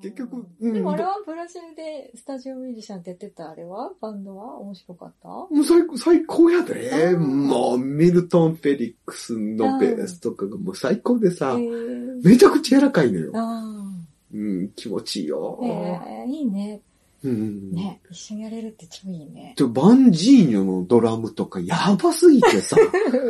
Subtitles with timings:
[0.00, 0.72] 結局、うん。
[0.72, 5.28] でもあれはブラジルでスタジオミュージシャンってやってたあれはバンドは面白かった？
[5.28, 7.12] もう最高、最高やで。
[7.14, 11.56] うんもう、ミルトン・フェリックスのベースとかがもう最高でさ
[12.22, 13.32] めちゃくちゃ柔らかいのよ。
[13.34, 13.64] あ
[14.32, 16.80] うん、気持ちいいよえいいね。
[17.24, 17.72] うん。
[17.72, 18.00] ね。
[18.10, 19.54] 一緒にやれるって超いいね。
[19.56, 22.76] ちょバンジーニョのドラムとかやばすぎてさ、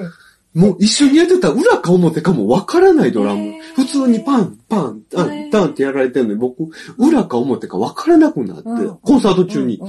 [0.54, 3.52] もう一緒にやってたら裏か表かもわからないドラム。
[3.76, 8.96] 普通にパン、パン、タン、タンってやられてるのに僕、裏か表かわからなくなって、うん。
[8.98, 9.80] コンサート中に。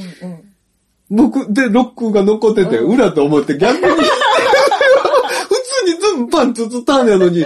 [1.10, 7.46] 僕でロックが残ってて、うん裏と思って逆に、 普通にズンパンツツタンやのに、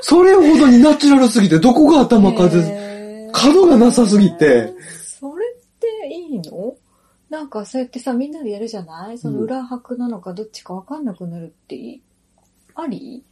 [0.00, 2.62] それほどにナチュラルすぎて、どこが頭数、
[3.32, 4.72] 角がなさすぎて。
[5.20, 6.74] それっていいの？
[7.28, 9.18] なんかそうやってさ、みんなでやるじゃない？
[9.18, 12.02] その裏拍なのかどっちかわかんなくなるっていい？
[12.74, 13.24] あり？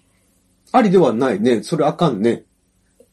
[0.73, 1.63] ありではないね。
[1.63, 2.45] それあかんね。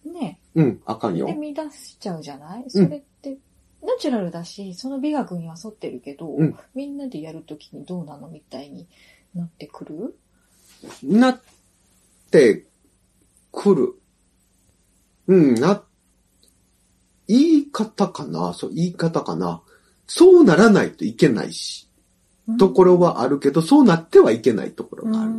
[0.05, 0.39] ね。
[0.55, 1.53] うん、あかんよで、。
[1.53, 2.65] 乱しちゃうじゃない？
[2.69, 3.37] それって、
[3.83, 8.87] ナチュラルだし、その美学には沿ってるけど、うんみんなでやるときにどうなのみたいに
[9.35, 10.17] なってくる？
[11.03, 11.41] なっ
[12.31, 12.65] て
[13.51, 13.93] くる。
[15.27, 15.83] うん、な、
[17.27, 18.53] 言い方かな？
[18.53, 19.61] そう、言い方かな？
[20.07, 21.89] そうならないといけないし、
[22.57, 25.31] ところはあるけど、そうなってはいけないところうがある。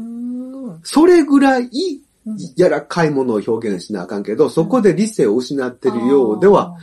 [0.71, 0.81] ん。
[0.83, 1.71] それぐらい、うん
[2.57, 6.77] 柔らかいものを表現しなあかんけど、そこで理性を失ってるようでは、、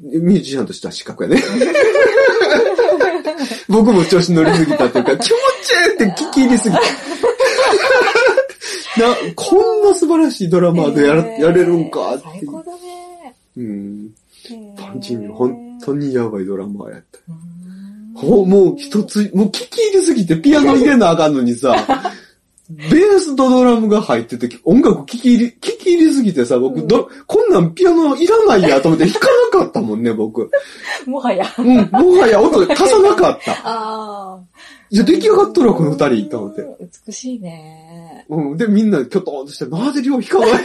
[0.00, 1.40] ミュージシャンとしては失格やね。
[3.68, 6.82] 僕も調子乗りすぎたっていうか、気持ちいいって聞き入りすぎた。
[6.82, 6.88] な、
[9.36, 12.24] こんな素晴らしいドラマーでややれるんかって。
[12.24, 12.80] 最高だね。
[14.76, 17.20] パンチに本当にやばいドラマーやった。
[17.28, 17.36] うん
[18.14, 21.74] ほもう一つ、もう聞き入りすぎてピアノ入れなあかんのにさ、
[22.70, 30.48] ベースとドラムが入ってて、音楽聞き入り、聞き入りすぎてさ、僕、ど、こんなんピアノいらないやと思って弾かなかったもんね、僕。
[31.04, 31.44] もはや。
[31.58, 33.52] うん、もはや音足さなかった。
[33.64, 34.40] ああ。
[34.88, 36.62] いや、出来上がっとるわ、この二人、と思って。
[36.62, 38.24] うん美しいね。
[38.28, 38.56] うん。
[38.56, 40.64] で、みんなキョトンとして、なぜ両弾かない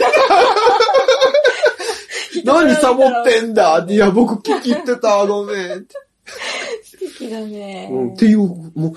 [2.44, 3.84] 何サボってんだ？
[3.88, 5.86] いや、僕聞き入ってた、ごめん。
[6.84, 7.88] 素敵だね。
[7.90, 8.92] うん、っていう、もう、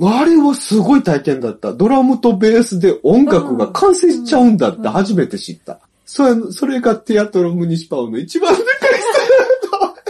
[0.00, 1.72] あれはすごい体験だった。
[1.72, 5.80] ドラムとベースで音楽が完成しちゃうんだって初めて知った。
[6.06, 9.32] それ、それがテアトロムニシパオの一番でかいスタイル
[9.70, 9.94] だと。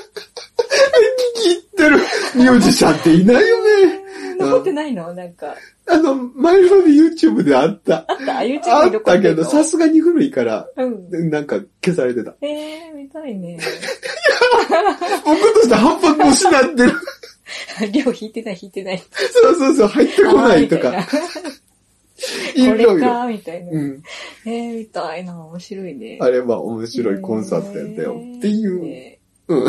[1.39, 1.97] 聞き入ってる
[2.37, 4.03] ミュージシャンっていないよね。
[4.39, 5.13] 残ってないの？
[5.15, 5.55] なんか。
[5.89, 8.05] あの、前ので YouTube であった。
[8.09, 11.31] あった ?YouTube あったけど、さすすがに古いから、うん。
[11.31, 12.35] なんか消されてた。
[12.41, 13.59] えー、見たいね。
[15.25, 16.93] 僕として反発も失ってる。
[17.93, 18.99] 量引いてない引いてない。
[18.99, 21.07] そうそうそう、入ってこないとか。
[22.87, 22.95] こ。
[22.95, 23.71] れか、みたいな。
[23.73, 24.03] うん。
[24.45, 25.45] えー、見たいな。
[25.45, 26.19] 面白いね。
[26.21, 28.13] あれは面白いコンサートやったよ。
[28.13, 28.83] っていう。
[28.83, 29.19] ね
[29.49, 29.65] うん。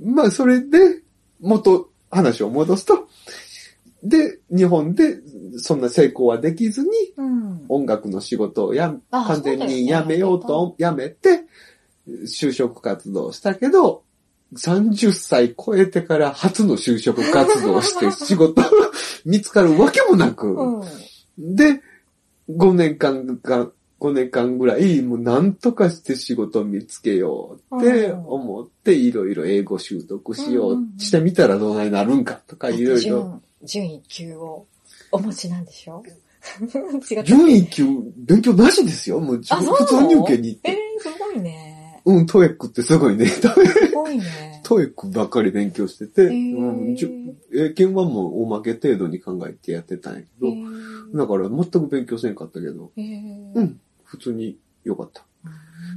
[0.14, 1.02] まあ、それで、
[1.40, 3.08] 元、話を戻すと、
[4.02, 5.18] で、日本で、
[5.56, 7.64] そんな成功はできずに、うん。
[7.68, 11.44] 音楽の仕事をや、あ完全にやめようと、やめて、
[12.08, 14.02] 就職活動をしたけど、
[14.56, 18.62] 30歳超えてから初の就職活動をして仕事
[19.24, 20.82] 見つかるわけもなく、う
[21.38, 21.54] ん。
[21.56, 21.80] で、
[22.50, 23.70] 5年間が、
[24.00, 33.40] 5年間ぐらい、もうなんとかして仕事を見つけようって思って、いろいろ英語習得しようしてみたらどうなになるんかとか、いろいろ。
[33.62, 34.66] 準、準一級を
[35.12, 36.02] お持ちなんでしょ？
[37.10, 37.24] 違った。
[37.24, 37.86] 準一級
[38.16, 39.20] 勉強なしですよ。
[39.20, 41.71] もう普通入家に行っえーて。、すごいね。
[42.04, 43.26] うん、トエックってすごいね。
[43.26, 43.48] す
[43.92, 44.60] ごいね。
[44.64, 46.96] トエックばっかり勉強してて、へーうん、
[47.52, 55.24] 英検はもうおまけ程度に考えてやってたんやけど、だから全く勉強せんかったけど、えーうん、普通に良かった。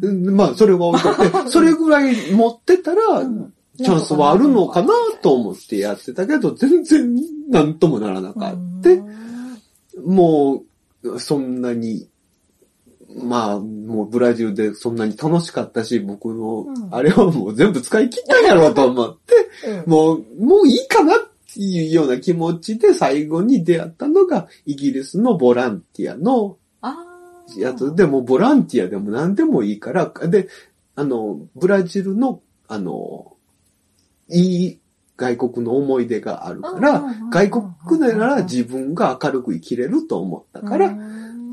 [0.02, 7.16] うんまあ、それは置いといて、それぐらい持ってたら、うんチャンスはあるのかなと思ってやってたけど、全然
[7.50, 8.90] なんともならなかった。
[10.02, 10.64] も
[11.04, 12.08] う、そんなに、
[13.24, 16.94] まあ、もうブラジルでそんなに楽しかったし、僕のう、ん。
[16.94, 19.34] あれはもう全部使い切ったんやろうと思って、
[19.70, 19.90] うん。
[19.90, 21.18] もう、もういいかなっ
[21.54, 26.58] ていうような気持ちで最後に出会ったのが、イギリスのボランティアの
[27.58, 30.50] やつでもボランティアでも何でもいいから、で、
[30.96, 33.38] あの、ブラジルの、あの、
[34.30, 34.80] いい
[35.18, 37.50] 外国の思い出があるから、外
[37.88, 40.94] 国なら自分が明るく生きれると思ったから、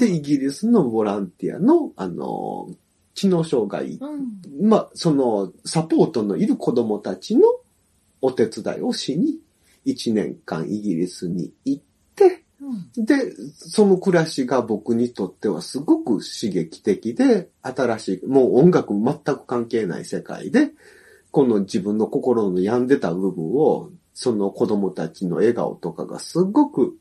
[0.02, 2.68] で、イギリスのボランティアの、あの、
[3.14, 7.42] 知能障害、うんまあ、その、サポートのいる子供たちの
[8.20, 9.38] お手伝いをしに、
[9.86, 11.82] 1年間イギリスに行っ
[12.16, 13.04] て、うん。
[13.04, 20.70] で、その暮らしが僕にとってはすごく刺激的で、新しい、もう音楽全く関係ない世界で、
[21.30, 26.98] この自分の心の病んでた部分を、その子供たちの笑顔とかがすごく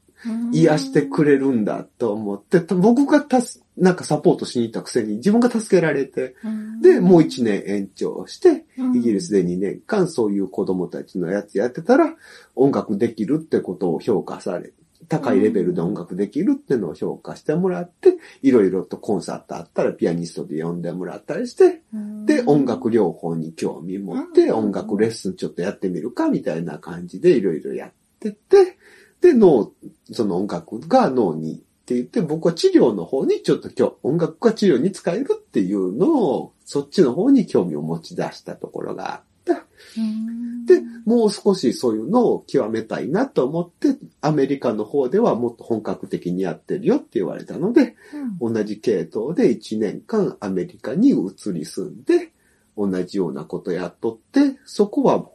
[0.51, 6.81] 癒してくれるんだと思って、僕がたす、なんかサポートしに行ったくせに自分が助けられて、うん。
[6.81, 8.97] で、もう1年延長して、うん。
[8.97, 12.15] イギリスで2年間そういう子供たちのやつやってたら、
[12.55, 14.73] 音楽できるってことを評価され、
[15.07, 21.81] 高いレベルで音楽できるってのを評価してもらって、いろいろとコンサートあったらピアニストで呼んでもらったりして、
[22.25, 24.55] で、音楽療法に興味持って、うん。
[24.55, 28.77] 音楽レッスンちょっとやってみるかみたいな感じでいろいろやってて、
[29.21, 29.71] で、脳、
[30.11, 39.65] その音楽が脳にって言って、僕は治療の方にちょっと今日、音楽が治療に使えるっていうのを、そっちの方に興味を持ち出したところがあった。
[39.97, 47.95] うんで、もう少しそういうのを極めたいなと思って、アメリカの方ではもっと本格的にやってるよって言われたので、
[48.41, 52.31] うん同じ系統で1年間アメリカに移り住んで、
[52.77, 55.25] 同じようなことやっとって、そこは、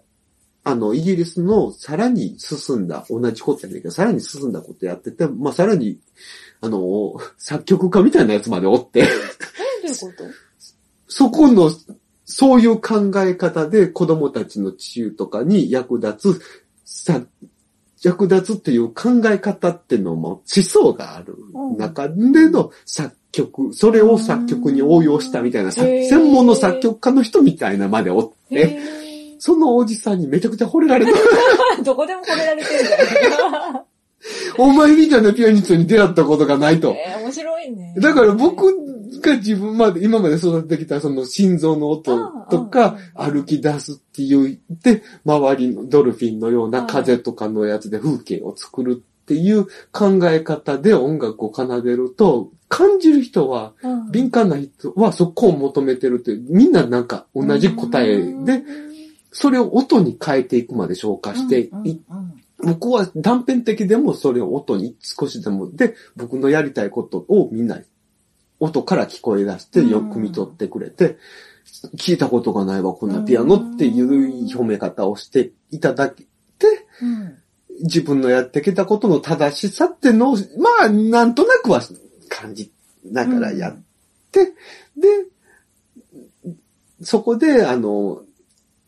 [0.68, 6.00] あの、イギリスのさらに進んだ、同じことやねんけど、さらに進んだことやってて、まあ、さらに、
[6.60, 10.24] あの、作曲家みたいなやつまでおって、えどういうこと？
[11.06, 11.70] そこの、
[12.24, 16.42] そういう考え方で子供たちの治癒とかに役立つ、
[16.84, 17.22] さ、
[18.02, 21.36] 役立つっていう考え方っていうのも思想がある
[21.78, 29.05] 中での作曲、それを作曲に応用したみたいな、専門の作曲家の人みたいなまでおって、へ
[29.38, 31.12] そのおじさんにめちゃくちゃ惚れられた。
[31.12, 33.86] ー どこでも惚れられてるんだよ。
[34.58, 36.94] お前みたいなピアニストに出会ったことがないと。
[36.96, 37.94] えー面白いね。
[37.98, 38.72] だから僕
[39.20, 42.16] が自分まで、今まで育ててきたその心臓の音
[42.50, 58.62] とかうん歩き出すって言って、周りのドルフィンのような風とかのやつで風景を作るっていう考え方で音楽を奏でると、感じる人は、うん敏感な人はそこを求めてるって、みんななんか同じ答えで、
[59.36, 62.74] それを音に変えていくまで消化していうんうんうん。
[62.74, 67.78] 僕は断片的でもそれを音に少しでも、で、僕のやりたいことをみんな
[68.60, 71.18] 音から聞こえ出してよく汲み取ってくれて、
[71.96, 76.28] 聞いたことがないわ、こんなピアノっていう褒め方をしていただけて、
[77.02, 77.38] うん。
[77.82, 81.82] 自分のやってきたことの正しさってのを、まあ、なんとなくは
[82.30, 82.72] 感じ
[83.04, 83.82] ながらやっ
[84.32, 84.54] て、
[84.96, 85.26] で、
[87.02, 88.22] そこで、あの、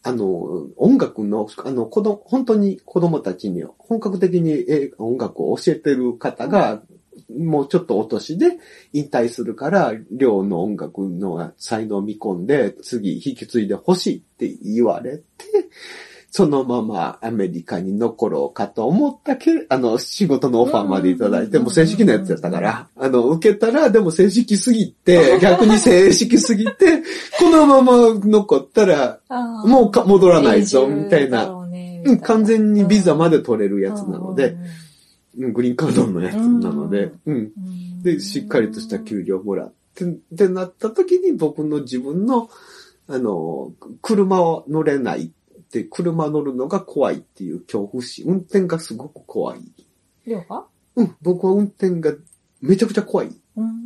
[0.09, 6.83] あの、音楽の、あの、子供、本当に子供たちに本格的にえ音楽を教えてる方が、
[7.39, 8.59] もうちょっとお年で
[8.95, 15.25] 引退するから、寮の音楽の才能を見込んで、次引き継いでほしいって言われて、
[16.31, 27.03] そのままアメリカに残ろうかと思ったけあの、仕事のオファーまでいただいて、うんもう正式なやつやったから、あの、受けたら、でも正式すぎて、 逆に正式すぎて、
[27.39, 29.21] このまま残ったら、
[29.65, 31.55] もうか戻らないぞ、みたいな。
[32.23, 37.35] 完全にビザまでで取れるやつなので、、うんグリーンカードのやつなので、うん。
[37.37, 42.49] うんで、しっかりとした給料もらって、ってなった時に僕の自分の、
[43.09, 43.73] あの、
[44.03, 45.31] 車を乗れない
[45.69, 49.61] って、車乗るのが怖いっていう恐怖心、運転がすごく怖い。
[50.27, 50.65] 量が？
[50.97, 52.13] うん、僕は運転が
[52.61, 53.31] めちゃくちゃ怖い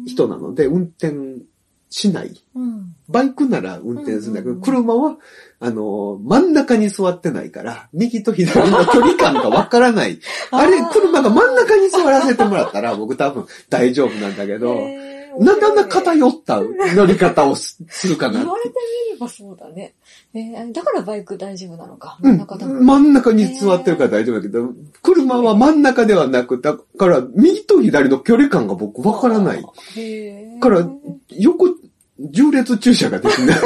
[0.07, 1.43] 人なので、運転
[1.91, 2.41] しない。
[2.55, 2.97] うん。
[3.09, 5.17] バイクなら運転するんだけど、うんうんうん車は、
[5.61, 10.19] あの、真ん中に座ってないから、右と左の距離感がわからない。
[10.51, 14.75] あれ車が真ん中に座らせてもらったら、僕多分大丈夫なんだけど、
[15.39, 16.61] なかなか偏った
[16.95, 18.71] 乗り方をすするかな言われて
[19.09, 19.95] みればそうだね。
[20.35, 22.19] えーだからバイク大丈夫なのか。
[22.23, 24.73] うん真ん中だ真ん中に座ってるから大丈夫だけど、
[25.03, 29.63] 車は真ん中ではなく、だから右と左の距離感が僕わからない。。
[30.61, 30.89] から
[31.31, 31.69] 横、
[32.21, 33.59] 重列駐車ができない。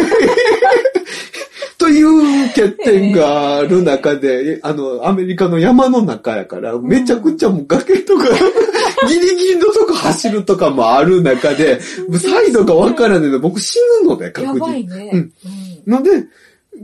[2.57, 8.25] 欠点がある中で、あの、アメリカの山の中やから、めちゃくちゃもう崖とか、
[9.09, 14.89] ギリギリのとこ走るとかもある中で、サイドがわからないので、僕死ぬので、や確実に。
[14.89, 15.11] ね。
[15.13, 15.33] うんうん
[15.87, 16.11] ので、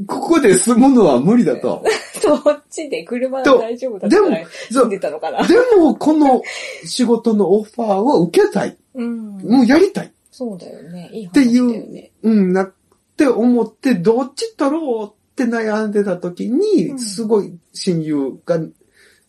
[0.06, 1.84] ここで住むのは無理だと。
[2.20, 4.38] そっちで車大丈夫だったでもら
[4.70, 5.46] 住んでたのかな。
[5.46, 6.40] でも、この
[6.84, 8.76] 仕事のオファーを受けたい。
[8.94, 9.38] うん。
[9.38, 10.12] もうやりたい。
[10.30, 11.10] そうだよね。
[11.12, 12.10] いい話てだよいうね。
[12.22, 12.72] うん、なっ
[13.16, 18.60] て思って、どっち取ろうって悩んでた時うに、んすごい親友が、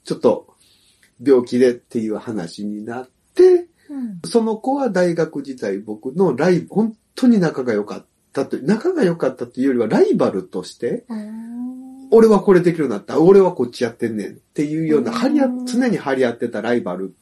[0.03, 0.53] ちょっと、
[1.25, 4.19] 病気でっていう話になって、うん。
[4.25, 11.05] その子は大学時代僕のライブ、本当に仲が良かったと、仲が良かったというよりはライバルとして、
[12.11, 17.15] 俺はこれできるようになった、俺はこっちやってんねんっていうような、うん張り合、常に張り合ってたライバル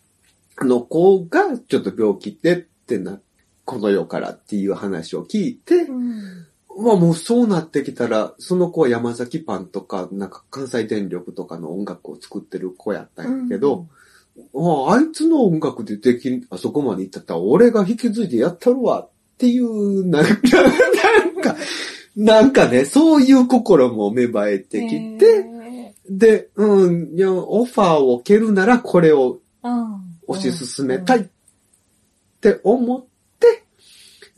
[0.62, 3.20] の子がちょっと病気でってな、
[3.66, 6.48] この世からっていう話を聞いて、うん。
[6.80, 13.88] まあもうそうなってきたら、その子は山崎パンとか、なんか関西電力とかの音楽を作ってる子やったんやけど、
[14.56, 21.56] あああいつの音楽でできん、あそこまで行ったったら俺が引き継いでやったるわっていう、なんか、なんか、
[22.16, 29.40] なんかね、そういう心も芽生えてきて、へで、うん、いや、オファーを受けるならこれを
[30.28, 31.25] 推し進めたいっ
[32.40, 33.11] て思って、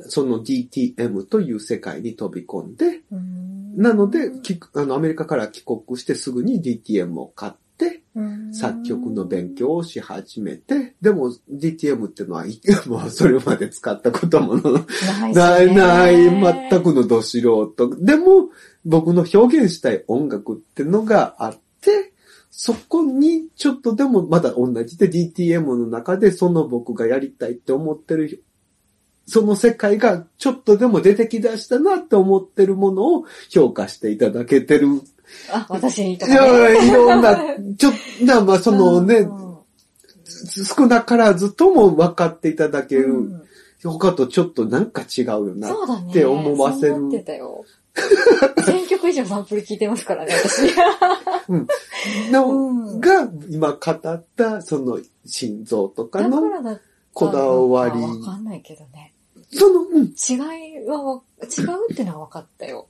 [0.07, 14.55] その DTM という世界に飛び込んで、うんなので、きあの、アメリカから帰国してすぐに DTM を買って、うん作曲の勉強をし始めて、でも DTM ってのは、い もうそれまで使ったことも
[15.33, 16.83] ないない、全く。
[16.83, 17.95] くのど素人。
[17.99, 18.51] でも、
[18.85, 22.13] 僕の表現したい音楽ってのがあって、
[22.51, 28.43] そこにちょっとでもまだ同じで DTM の中でその僕がやりたいって思ってる、
[29.25, 34.87] その世界がちょっとでも出てきだしたなって思ってるものを評価していただけてる。
[35.51, 36.51] あ、私にといか、ね。
[36.51, 37.35] や、いろんな、
[37.77, 39.57] ちょっと、なまあそのねう、ん
[40.65, 43.13] 少なからずとも分かっていただける。
[43.13, 43.43] うん
[43.85, 45.67] 他とちょっとなんか違うよな。
[45.67, 46.09] そうだね。
[46.09, 47.65] って思わせるそう思ってたよ。
[47.93, 50.71] 1000曲以上サンプル聞いてますからね、私。
[52.31, 56.41] のうんが、今語った、その、心臓とかの
[57.13, 58.01] こだわり。
[58.01, 59.12] わかんないけどね。
[59.53, 62.87] その、うん、違いはわ、違うってのは分かったよ。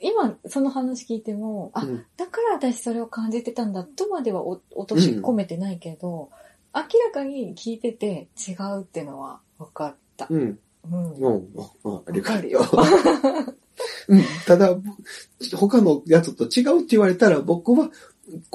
[0.00, 6.30] 今、その話聞いても、あ、うんだから私それを感じてたんだとまではお落とし込めてないけど、
[6.74, 10.26] 明らかに聞いてて違うってのは分かった。
[10.28, 10.58] うん、
[10.90, 11.12] うん。
[11.14, 11.50] うん、
[11.84, 12.60] あありがとうわかるよ。
[14.08, 14.76] うん、ただ、
[15.56, 17.90] 他のやつと違うって言われたら、僕は、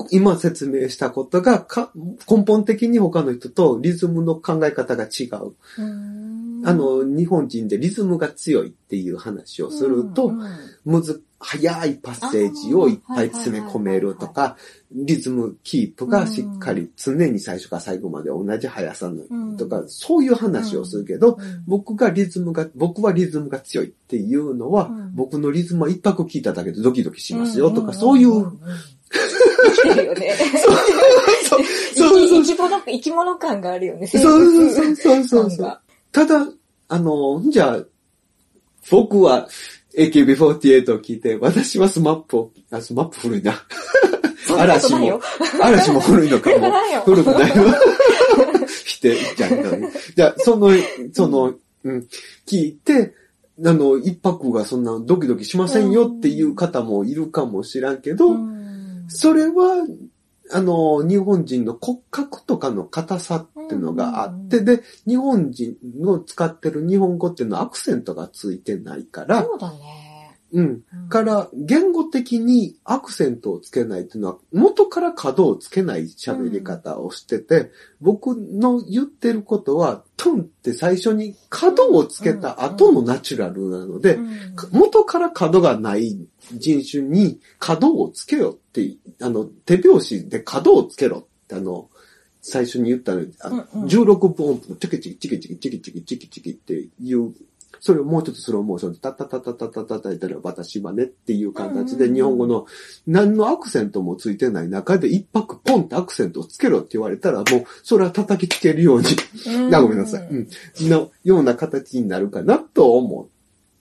[0.10, 1.92] 今説明したことがか
[2.30, 5.54] 根本的に他の人とリズムの考え方が違う。
[5.78, 5.82] う
[6.64, 10.34] あ、の、日本人でリズムが強いっていう話をすると、
[10.86, 14.58] むず、早いパッセージをいっぱい詰め込めるとか、
[14.92, 21.64] リズムキープがしっかり常に最初から最後まで同じ速さのうんとか、そういう話をするけど、うん。
[21.66, 25.16] 僕がリズムが、僕はリズムが強いっていうのは、うん。
[25.16, 28.52] 僕のリズムは一泊聞いただけでドキドキしますよとか、そういう、
[29.10, 30.36] 生きてるよね。
[30.64, 30.76] そう
[31.48, 34.06] そうそう生き物、生き物感があるよね。
[34.08, 35.80] そうそうそうそうそう
[36.12, 36.48] ただ、
[36.88, 37.86] あの、じゃあ、
[38.90, 39.48] 僕は
[39.98, 43.54] AKB48 を聞いて、私は SMAP を、あ、 SMAP 古いな。
[44.58, 45.22] 嵐も
[45.62, 46.72] 嵐も古いのかも。
[47.06, 47.80] 古くないわ。
[48.86, 49.92] 否定じゃない。
[50.16, 50.72] じゃあ、その、
[51.14, 51.54] その、
[51.84, 52.08] うん、
[52.46, 53.14] 聞いて、
[53.64, 58.62] あの、一拍がそんなドキドキしませんよっていう方もいるかもしらんけど、うん
[59.14, 59.86] それは、
[60.54, 70.38] あの、日本人の骨格とかの硬さっていうのがあって、うんで、日本人の使ってる日本語っていうのはアクセントがついてないから、そうだね。
[70.54, 70.66] うん。
[70.66, 84.32] うんから、言語的にアクセントをつけないっていうのは、元から角をつけない喋り方をしてて、僕の言ってることは、トンって最初に角をつけた後のナチュラルなので、うん
[84.72, 86.18] 元から角がない
[86.54, 91.90] 人種に角をつけろって、あの、手拍子で角をつけろって、あの、
[92.42, 97.34] 最初に言ったのに、あのうんうん16分音符のチキチキチキチキチキチキチキチキっていう、
[97.80, 102.68] それをもうちょっとスローモーションでタッタッタッタッタッタッタッタッタッタ私はねっていう形で日本語の
[103.08, 109.08] 何のアクセントもついてない中で一拍ポンってアクセントをつけろって言われたらもうそれは叩きつけるように
[109.74, 110.28] あ、ごめんなさい。
[110.28, 110.48] うん。
[110.90, 113.28] のような形になるかなと思っ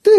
[0.01, 0.11] て、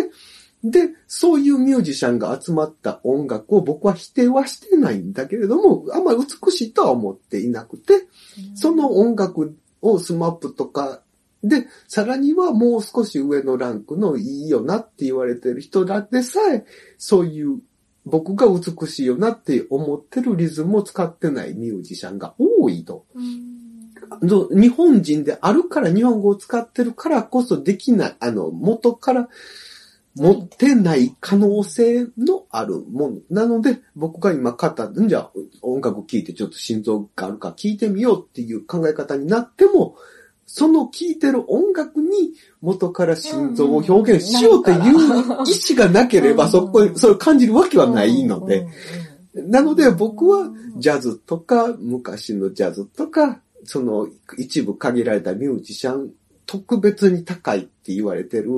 [0.64, 8.06] で、そういうミュージシャンが集まった音楽を僕は否定はしてないんだけれども、あんまり美しいとは思っていなくて、
[8.54, 11.02] その音楽をスマップとか
[11.42, 16.64] で、さらにはもう少し上のランクのいいよなって言われてる人らでさえ、
[16.98, 17.60] そういう
[18.04, 23.06] 僕が美しいよなって思ってるリズムを使ってないミュージシャンが多いと。
[24.20, 29.28] 日本人であるから日本語を使ってるからこそできない、あの、元から
[30.14, 33.16] 持ってない可能性のあるもの。
[33.30, 39.96] なので、僕が今語った、んじゃあ音楽聴いてちょっと心臓があるか聞いてみようっていう考え方になっても、
[40.46, 45.44] その聴いてる音楽に元から心臓を表現しようっていう意思
[45.76, 48.66] がなければ、そこに、それを感じるわけはないので、、
[49.34, 56.10] なので僕はジャズとか、昔のジャズとか、その一部限られたミュージシャン、
[56.44, 58.50] 特別に高いって言われてる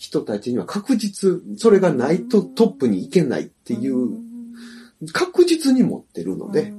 [0.00, 4.08] 人たちには確実、それがないとトップに行けないっていう、
[5.12, 6.72] 確実に持ってるので、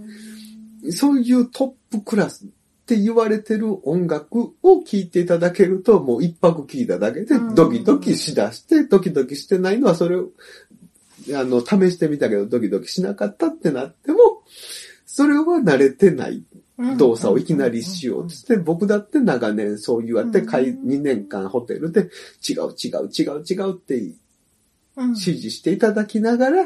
[0.89, 2.47] そういうトップクラスっ
[2.81, 7.55] って言われてる音楽を聴いていただけると、もう一泊聴いただけでうん。
[7.55, 10.31] ドキドキしだして、ドキドキしてないのはそれを、
[11.33, 14.17] あの、試してみたけどドキドキしなかったってなっても、
[15.05, 16.43] それは慣れてない
[16.97, 20.45] 動作をいきなりしようとして、僕だって長年そう言われて、うん。
[20.45, 22.09] 会2年間ホテルで
[22.47, 23.95] 違う違う違う違うって
[24.97, 26.65] 指示していただきながら、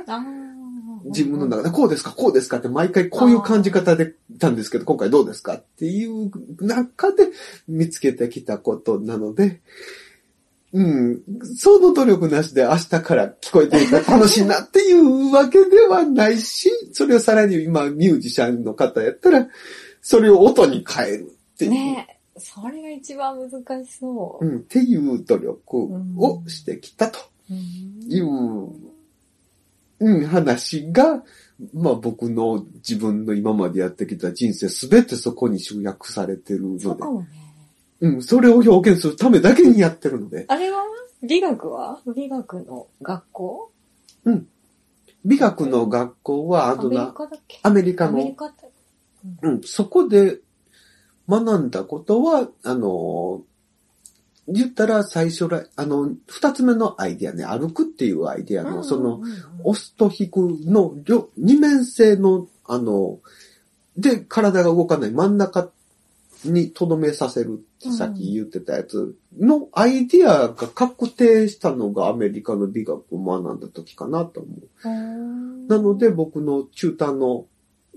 [1.05, 7.27] 自分の中でこうですかこうですかって毎回こういう感じ方でたんですけど、今回どうですかっていう中で
[7.67, 9.61] 見つけてきたことなので、
[10.73, 11.21] うん、
[11.57, 19.47] その努力なしで明日から聞こえていたら楽しいなっていうわけではないし、それをさらに今ミュージシャンの方やったら、
[20.07, 21.71] それを音に変えるっていう。
[21.71, 22.19] ね。
[22.35, 24.45] え、それが一番難しそう。
[24.45, 24.49] う。
[24.51, 25.77] ん、っていう努力
[26.15, 27.17] をしてきたと。
[27.49, 27.57] うん。
[28.07, 28.69] いう、
[29.99, 31.23] うん、話が、
[31.73, 36.83] まあ僕の自分の今までやってきた人生すべてそこに集約されてるので。
[36.83, 37.27] そうか、もね。
[38.01, 40.83] うん、それを表現するためだけにやってるので、あれは
[41.23, 41.99] 美学は？
[42.15, 43.71] 美学の学校？
[45.25, 47.59] 美学の学校はあアメリのな、カだっけ？
[47.63, 48.74] アメリカアメリの、カって。
[49.41, 50.39] うん、そこで
[51.27, 53.43] 学んだことは、あの、
[54.47, 59.21] 言ったら最初ら、あの、二つ目のアイディアね、歩くっていうアイディアの、その、、
[59.63, 63.19] 押すと引くの両、二面性の、あの、
[63.97, 65.11] で、体が動かない。
[65.11, 65.71] 真ん中
[66.43, 74.49] に留めさせるってさっき言ってたやつのアイディアが確定したのがアメリカの美学を学んだ時かなと思
[74.83, 75.67] う。
[75.67, 77.45] なので、僕の中短の、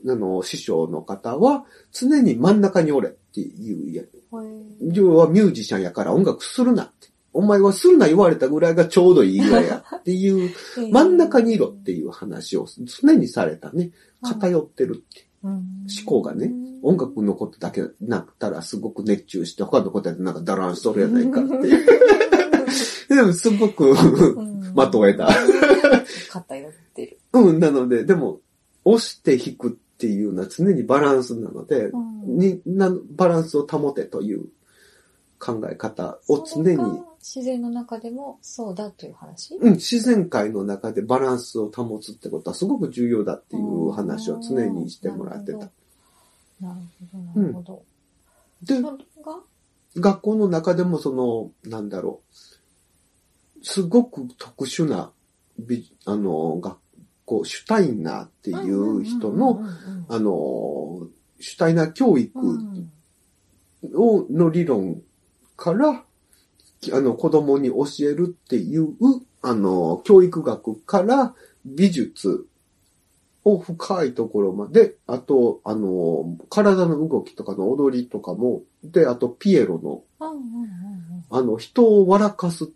[0.07, 4.03] あの、師匠の方は、常に真ん中におれっていうや、
[4.93, 7.09] 要はミュージシャンやから音楽するなって。
[7.33, 10.51] お前はするな言われたぐらいがちょうどいいぐらいやっていう、
[10.91, 13.91] 真ん中にいろっていう話を常にされたね。
[14.23, 15.29] 偏ってるって。
[15.43, 15.55] 思
[16.05, 16.51] 考がね
[16.83, 21.87] 音楽のことだけなったらすごく熱中して、他のことやなんかダランしとるやないかっていう。
[23.09, 23.95] でもすごく
[24.75, 25.29] まとえた。
[26.31, 27.19] 偏ってる。
[27.33, 28.41] うん、なので、でも、
[28.85, 31.91] 押して弾くっていうのは常にバランスなので、
[32.25, 34.47] になバランスを保てという
[35.39, 39.57] 考え方を常に、自然の中でもそうだという話？
[39.57, 45.59] うん、自然界の中でバランスを保つってことはすごく重要だっていう話を常にしてもらってた。。
[45.59, 46.81] なる
[47.13, 47.83] ほど、なるほど。
[48.63, 48.83] でそ、れ
[49.25, 49.41] が？
[49.97, 52.21] 学校の中でもその、なんだろ
[53.61, 55.11] う、すごく特殊な
[55.59, 56.79] 美、あの、学
[57.29, 59.63] 校、シュタイナーっていう人の、
[60.09, 62.91] あの、シュタイナー教育うん。
[63.95, 65.03] を、の理論
[65.57, 66.05] から、
[66.93, 68.89] あの、子供に教えるっていう、
[69.43, 72.47] あの、教育学から美術
[73.45, 80.03] を深いところまで、あと、あの、体の動きとかの踊りとかも、で、あと、ピエロの、
[81.31, 82.69] あの、人を笑かすっ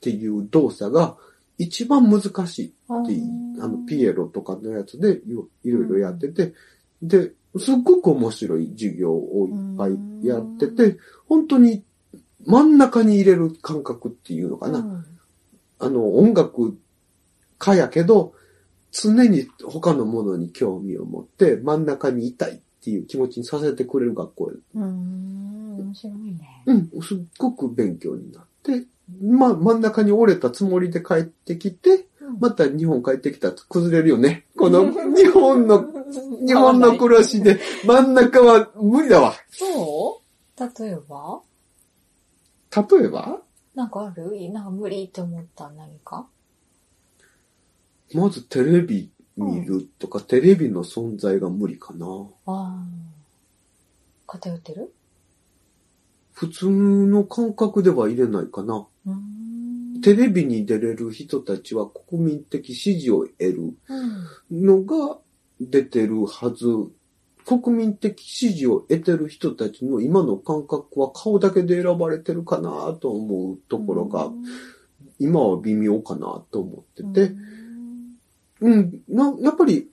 [0.00, 1.16] ていう動作が
[1.60, 6.54] 一番難しいうんっていう、あの、ピエロとかのやつでよいろいろやってて、
[7.02, 10.96] で、すっごく面白い授業をいっぱいやってて、
[11.28, 11.84] 本当に
[12.46, 14.78] 真ん中に入れる感覚っていうのかな。
[14.78, 15.04] うん。
[15.80, 16.78] あの、音楽
[17.58, 18.32] 家やけど、
[18.90, 26.62] 常に他のものに興味を持って真ん中にいたいっていう気持ちにさせてくれる学校うん、面白いね。
[26.64, 28.86] うん、すっごく勉強になって、
[29.22, 32.06] まあ真ん中に折れたつもりで帰ってきて、
[32.38, 33.48] また日本帰ってきた。
[33.48, 34.46] ら崩れるよね。
[34.56, 35.84] この日本の、
[36.46, 39.34] 日本の暮らしで真ん中は無理だわ。
[39.50, 40.22] そ
[40.58, 40.80] う？
[40.84, 41.40] 例えば？
[42.76, 43.42] 例えば、
[43.74, 44.50] なんかある？
[44.52, 45.68] なんか無理って思った？
[45.70, 46.28] 何か？
[48.14, 52.06] まずテレビ見るとか、テレビの存在が無理かな。
[52.46, 52.84] ああ。
[54.26, 54.92] 偏ってる？
[56.40, 58.86] 普通の感覚では入れないかな。
[60.02, 63.74] テレビに出れる人たちは国民的支持を得る
[64.50, 65.18] うんのが
[65.60, 66.64] 出てるはず。
[67.44, 74.30] 国民的支持を得てる人たちの今の感覚は顔だけで選ばれてるかなと思うところが、
[75.18, 77.34] 今は微妙かなと思ってて、
[78.62, 79.90] うん、な、やっぱり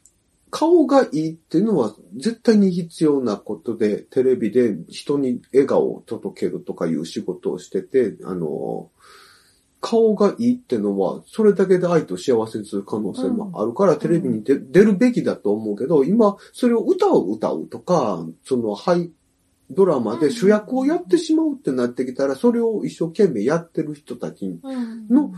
[0.49, 8.89] 顔がいいっていうのは絶対に必要なことで、テレビで人に笑顔を届けるとかいう仕事をしてて、あの、
[9.79, 19.11] 顔がいいってのは、それだけで愛と幸せにする可能性もあるから、テレビに出出るべきだと思うけど、今、それを歌を歌うとか、その、はい、
[19.69, 24.59] ドラマで主役をやってしまうってなってきたら、それを一生懸命やってる人たち
[25.09, 25.31] の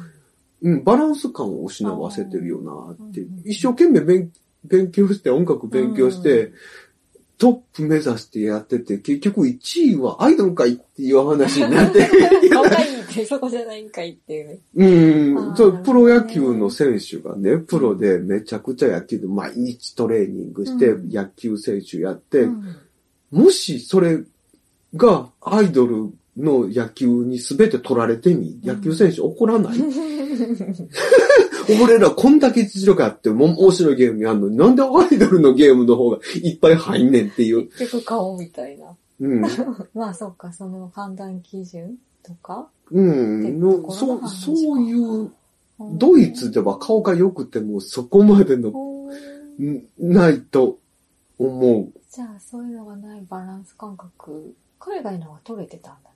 [0.62, 3.30] うん、バランス感を失わせてるよなってう。
[3.30, 3.40] んうん。
[3.40, 3.50] うん。
[3.50, 4.32] 一生懸命勉
[4.64, 6.52] 勉強して、音楽勉強して、
[7.38, 12.06] トップ目指してやってて、結局1位はアイドルかいっていう話になって。
[12.50, 14.60] 顔がいいって、 そこじゃないんかいっていうね。
[14.76, 15.56] うん。
[15.56, 21.10] そう、プロ野球の選手がね、プロでめちゃくちゃ野球で毎日トレーニングしてうん。
[21.10, 22.76] 野球選手やって、うん。
[23.32, 24.20] もしそれ
[24.96, 29.78] がアイドルの野球に全て取られてみ、野球選手怒らない、
[31.84, 37.70] 俺らこんだけ実力あっても面白いゲームやんのに、なんでアイドルのゲームの方がいっぱい入んねんっていう。
[37.72, 38.96] 結局顔みたいな。
[39.20, 39.42] うん。
[39.94, 42.70] まあそっか、その判断基準とか？
[42.92, 43.60] うん。
[43.60, 45.32] のそう、そういう、
[45.94, 48.74] ドイツでは顔が良くてもそこまでの、
[49.98, 50.80] ないと
[51.38, 51.92] 思う。
[52.12, 56.16] じゃあそういうのがないバランス感覚、海外の方が取れてたんだね。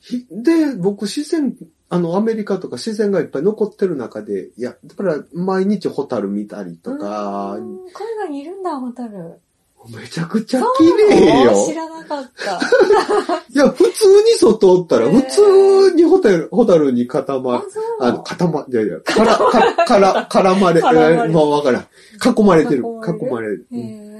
[0.00, 1.54] ひで、僕自然、
[1.90, 9.40] あの、アメリカとか自然がいっぱい残ってる中で、いや、だから毎日ホタル見たりとかう、ん海外にいるんだ、ホタル。
[9.88, 11.66] めちゃくちゃ綺麗よ。
[11.66, 12.60] 知らなかった。
[13.48, 17.82] いや、普通に外おったら、普通にホタル、ホタルに固まあ、そう。
[18.00, 21.82] あの、固ま、いやいや、から、か、から、絡まれ、絡まあわからん。
[21.82, 22.82] 囲まれてる。
[22.82, 23.66] 囲囲ままれる。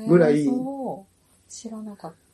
[0.08, 0.48] ぐらい。
[1.48, 2.27] 知らなかった。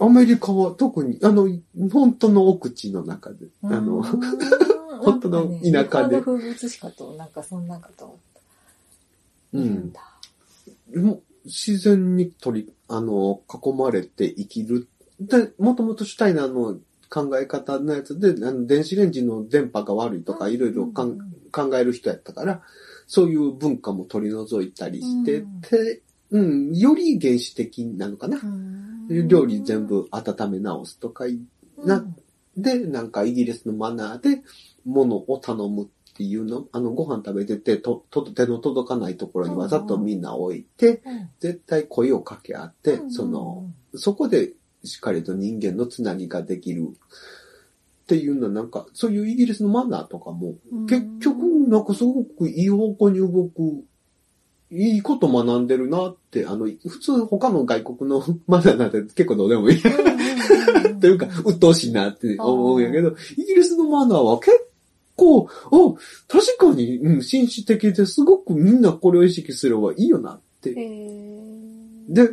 [0.00, 1.48] アメリカは特に、あの、
[1.90, 4.20] 本当の奥地の中で、あの、本
[4.98, 8.16] 本当の田舎で日本の風物詩かと、なんかそんなんかと思っ
[9.92, 10.00] た。
[10.96, 11.04] うん。
[11.04, 14.88] もう自然に取り、あの、囲まれて生きる。
[15.20, 16.78] で、もともとシュタイナーの
[17.10, 21.18] 考え方のやつで、あの電子レンジの電波が悪いとか、いろいろかん
[21.50, 22.62] 考える人やったから、
[23.06, 28.38] そういう文化も取り除いたりしてて、うん、より原始的なのかな。
[29.08, 31.40] 料理全部温め直すとかい、
[31.84, 32.04] な
[32.56, 34.42] で、なんかイギリスのマナーで
[34.84, 41.30] 物を頼むっていうの、あの、ご飯食べてて、と、と、手の届かないところにわざとみんな置いて、うん。
[41.38, 43.12] 絶対声を掛け合って、うん。
[43.12, 44.52] その、そこで
[44.84, 46.88] しっかりと人間のつなぎができる
[48.02, 50.86] っていうのはなんか、そういうイギリスのマナーとかも、うん。
[50.86, 53.84] 結局、なんかすごくいい方向に動く、
[54.70, 59.82] いいこと学んでるなって、あの、普通他の外国の マナーなんて結構どうでもいい。
[61.00, 64.52] というか、鬱陶しいなって思うんやけど、イギリスのマナーは結
[65.16, 65.78] 構、あ、
[66.26, 70.74] 確かに、うん、紳士的ですごくみんなこれを意識すればいいよなって。
[72.08, 72.30] で、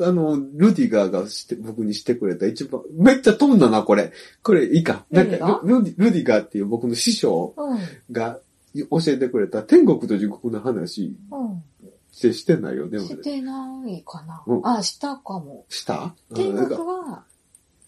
[0.00, 4.12] あの、ルディガーがして、僕にしてくれた一番、めっちゃ飛んだな、これ。
[4.42, 5.04] これいいか。
[5.10, 7.78] なんルディガかルルディ、ガーっていう僕の師匠うん。
[8.12, 8.38] が
[8.86, 11.62] 教えてくれた天国と地獄の話うん。
[12.10, 13.08] してしてないよ、でもね。
[13.10, 14.54] してないかなう。
[14.56, 15.64] んあ、したかも。
[15.68, 16.14] した？
[16.34, 17.24] 天国は、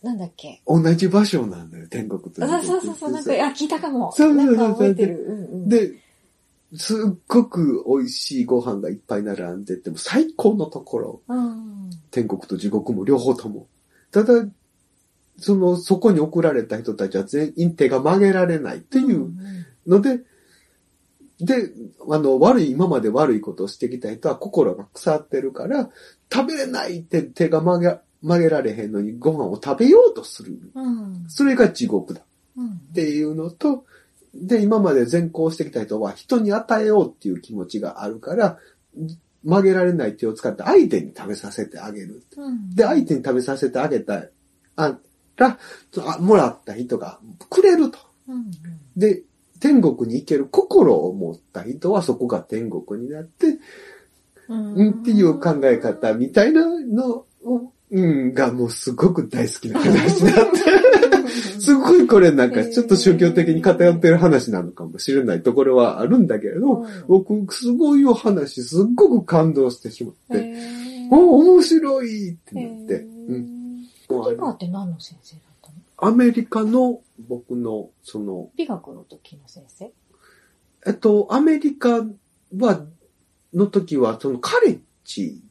[0.03, 0.63] なんだっけ？
[0.67, 2.67] 同じ場所なんだよ、天国と地獄あ、って。
[2.67, 4.13] そうそうそう、なんか、あ、聞いたかも。
[4.13, 5.25] そうそうそう覚えてる。
[5.27, 5.69] うんうん。
[5.69, 5.93] で、
[6.77, 11.23] すっごく美味しいご飯がいっぱい並んでても最高のところ。
[11.27, 11.91] うん。
[12.11, 13.67] 天国と地獄も両方とも。
[14.13, 14.47] ただ、
[15.39, 19.33] その、そこに送られた人たちは全員手が曲げられないっていう
[19.87, 20.21] ので、
[21.41, 21.71] で、
[22.09, 25.91] あの、悪い、今まで悪いことをしてきた人は心が腐ってるから、
[26.33, 30.59] 食べれないって手が曲げ、曲げられへんのにご飯を食べようとする。
[30.75, 31.25] うん。
[31.29, 32.21] それが地獄だ
[32.57, 32.69] うん。
[32.69, 33.85] っていうのと、
[34.35, 38.59] で、今まで善行してきた人は人に与えようっていう気持ちがあるから、
[39.43, 42.23] 曲げられない手を使って相手に食べさせてあげる。
[42.37, 42.75] うん。
[42.75, 44.25] で、相手に食べさせてあげた、
[44.77, 44.97] あ
[45.37, 45.59] ら、
[45.99, 47.99] あもらった人がくれると。
[48.29, 48.51] うん。
[48.97, 49.23] で、
[49.61, 53.59] 天国に行ける心を持った人はそこが天国になって、
[54.49, 54.75] うん。
[54.75, 60.61] うんっていう考え方みたいなのを、うん、がもうすごく大好きな話になって。
[61.61, 70.55] すごいこれなんかちょっと宗教的に偏ってる話なのかもしれないところはあるんだけれど、僕、すごいお話、すっごく感動してしまって、
[71.11, 73.47] お面白いってなって、うん。
[74.09, 75.43] リバーって何の先生だ
[76.03, 79.93] アメリカの僕の、その、美学の時の先生？
[80.87, 82.05] えっと、アメリカ
[82.57, 82.87] は、
[83.53, 85.43] の時は、そのカレッジ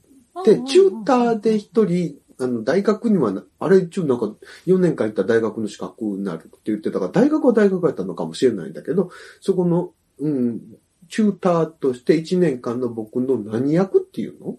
[0.46, 4.34] で、チューターで一人、あの、大学にはな、あれ一応なんか
[4.66, 10.62] 4年間行った大学の資格になるって言ってたから、大学は大学やったのかもしれないんだけど、そこの、うん、
[11.10, 14.58] チューターとして1年間の僕の何役っていうの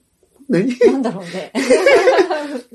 [0.50, 1.52] 何なんだろうね。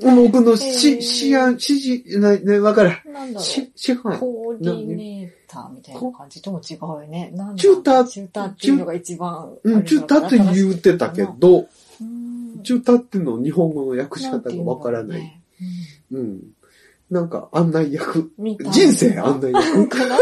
[0.00, 3.12] 僕のへし、ーしあ、指示、な、ね、わからん。
[3.12, 4.18] なんだろし、師範う。。
[4.18, 7.30] コーディネーターみたいな感じとも違うよね。
[7.34, 9.58] なんだチューターチューターっていうのが一番。
[9.62, 11.66] うん、チューターって言うてたけど、
[12.00, 15.20] うん、チューターっていうの日本語の訳し方がわからない。
[15.20, 15.42] ね。
[16.12, 16.42] うん。
[17.10, 18.32] なんか案内役。
[18.38, 19.88] 人生案内役。
[19.88, 20.18] かなな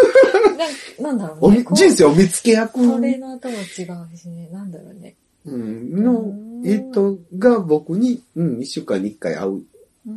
[1.00, 1.64] なんだろうね。
[1.72, 2.74] 人生お見つけ役。
[2.74, 4.48] トレーナーとも違うしね。
[4.52, 5.14] なんだろうね。
[5.46, 6.32] うん、の
[6.64, 9.62] 人が僕に、うん、一週間に一回会う。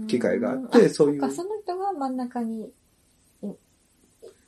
[0.08, 2.70] 機会があってそういうその人が真ん中に、
[3.42, 3.48] い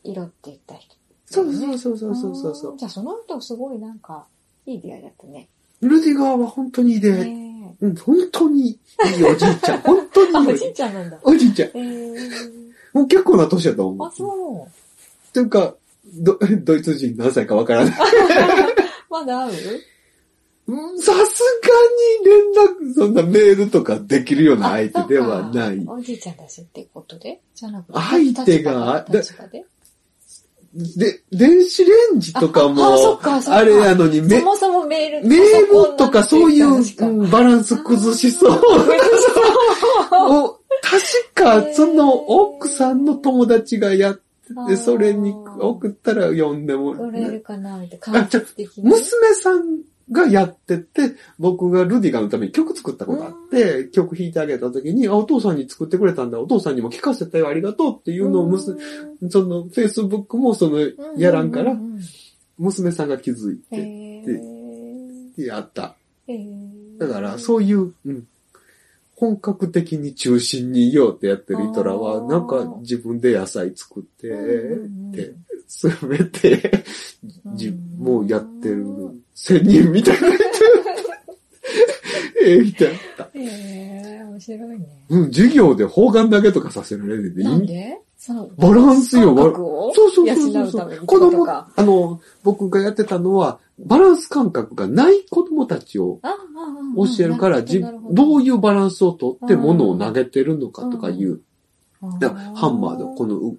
[0.03, 0.95] 色って言った人。
[1.25, 4.25] そうそうそうそうそうそうじゃあその人すごいなんか、
[4.65, 5.47] いい出会いだったね。
[5.81, 9.79] ルディガーは本当にいいで、ねうん、本当にいいおじいちゃん。
[9.81, 11.19] 本当にいいおじいいちゃんなんだ。
[11.23, 11.69] おじいちゃん。
[11.69, 12.17] えー、
[12.91, 14.07] もう結構な年だと思う。
[14.07, 15.33] あ、そう。
[15.33, 15.75] というか、
[16.15, 17.93] ド ドイツ人何歳かわからない。
[19.09, 19.53] まだ会う？
[19.53, 19.81] うん
[20.97, 21.15] さすが
[22.23, 25.83] に連絡、そんなメールとかできるような相手ではない。
[25.87, 27.39] おじいちゃんだしってことで？
[27.55, 27.99] じゃなくて。
[27.99, 29.65] 相手が立場で
[30.71, 35.39] で、電子レンジとかも、あれやのに、めそもそもメールメー
[35.91, 38.61] ルとかそういう、バランス崩しそう。
[40.11, 44.21] を確か、その奥さんの友達がやって
[44.67, 48.21] て、それに送ったら読んでも、売れるかなみたいな。
[48.21, 48.83] あじ的に。
[48.83, 49.79] 娘さん
[50.11, 58.79] がやってて、僕がルディガーのために曲作ったことあって、曲弾いてあげた時に、あ、お父さんに作ってくれたんだ、お父さんにも聞かせたよ、ありがとうっていうのを娘、
[59.29, 60.79] その、フェイスブックもその、
[61.17, 61.75] やらんから
[62.57, 65.95] 娘さんが気づいへて、ーやった。
[66.97, 68.27] だから、そういう、うん、
[69.15, 75.33] 本格的に中心にいようってやってる人らは、なんか自分で野菜作って、って、
[75.69, 76.83] すべて、
[77.55, 78.85] じうんもうやってる、
[79.35, 80.43] 仙人みたいな人。
[82.43, 83.23] ええ人やった。
[83.25, 84.87] へえ、面白いね。
[85.09, 88.01] うん、授業で方眼だけとかさせられるで、なんで？
[88.17, 91.47] その、バランスよ感覚をそうそうそうそうそう子供。
[91.49, 96.19] あの、僕がやってたのは、バランス感覚がない子供たちを
[96.97, 101.41] 教えるから、じどういうバランスをとって物を投げてるのかとかいう。
[102.19, 103.57] だからハンマーでこの、う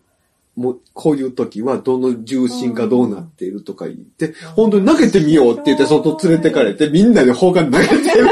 [0.60, 8.00] もう、こういう時はどの重心がどうなっているとか言って、本当に投げてみようって言って外連れてかれて、みんなで方眼投げてる。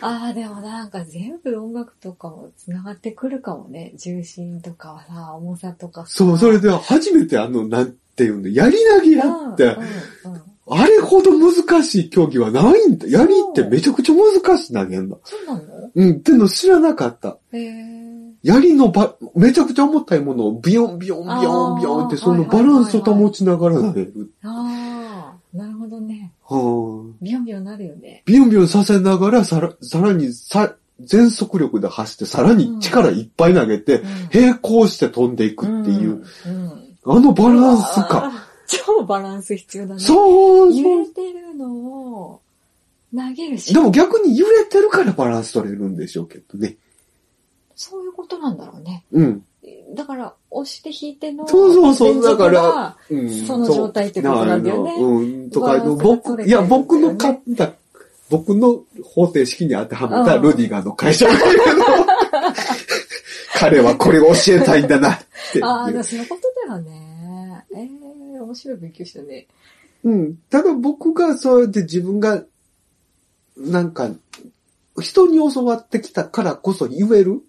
[0.00, 3.92] ああ、でもなんか全部音楽とかも繋がってくるかもね。
[3.96, 6.06] 重心とかはさ、重さとかさ。
[6.08, 13.06] そう、それで初めてあの、なんていうの、やり投げやって、うんうんうんあれほど難しい競技はないんだ。
[13.08, 15.16] やりってめちゃくちゃ難しい投げんだ。
[15.24, 15.90] そうなの？
[15.94, 17.38] うん、っての知らなかった。
[17.52, 18.07] へえ。
[18.48, 24.30] やりのば、めちゃくちゃ重たいものをビヨンビヨンビヨンビヨンってそのバランスを保ちながら投げる。
[24.42, 26.32] ああ、なるほどね。
[26.44, 28.22] はあビヨンビヨンなるよね。
[28.24, 36.54] ビヨンビヨンさせながら、さら、さらに、さ、全速力で走って、さらに力いっぱい投げて、並行して飛んでいくっていう、うん。
[36.54, 36.88] うん。
[37.04, 38.32] あのバランスか。
[38.66, 40.00] 超バランス必要だね。
[40.00, 41.06] そう揺そうれ。
[41.08, 42.40] てるのを
[43.14, 43.74] 投げるし。
[43.74, 46.76] でも逆に揺れてるからバランス取れるんでしょうけどね。
[47.78, 49.04] そういうことなんだろうね。
[49.12, 49.44] うん。
[49.94, 51.46] だから、押して引いての。
[51.46, 52.96] そうそうそうだからら。
[53.08, 55.50] うん、その状態ってことなんだよねそううん。
[55.50, 57.72] とか、僕、いや、僕の買った、
[58.30, 61.52] 僕の方程式に当てはめたうんルディガーの会社だけど、
[63.54, 65.18] 彼はこれを教えたいんだなっ
[65.52, 65.64] ていう。
[65.64, 67.64] ああ、でもそのことだよね。
[67.76, 67.88] え
[68.34, 69.46] え面白い勉強したね。
[70.02, 70.36] うん。
[70.50, 72.42] ただ僕がそうやって自分が、
[73.56, 74.10] なんか、
[75.00, 77.42] 人に教わってきたからこそ言えるうん。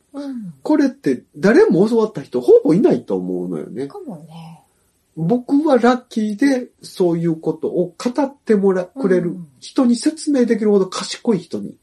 [0.63, 3.87] これって誰も教わった人ほぼいないと思うのよね。
[3.87, 4.55] かもね。
[5.17, 11.75] 僕はラッキーでそういうことを語ってもら、くれるうん人に説明できるほど賢い人に。